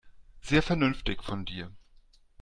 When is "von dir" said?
1.23-1.71